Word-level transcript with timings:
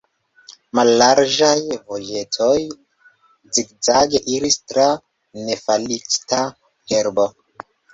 Mallarĝaj 0.77 1.51
vojetoj 1.91 2.57
zigzage 3.59 4.25
iris 4.39 4.61
tra 4.75 4.89
nefalĉita 5.47 6.47
herbo. 6.95 7.33